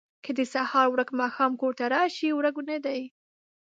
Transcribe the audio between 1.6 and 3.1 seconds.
کور ته راشي، ورک نه دی.